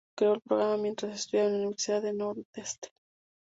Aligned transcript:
Creó 0.17 0.33
el 0.33 0.41
programa 0.41 0.77
mientras 0.77 1.13
estudiaba 1.13 1.49
en 1.49 1.53
la 1.53 1.59
Universidad 1.61 2.01
del 2.01 2.17
Nordeste. 2.17 2.89